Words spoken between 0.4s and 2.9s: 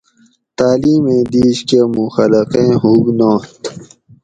تعلیمیں دِیش کہ مُوں خلقیں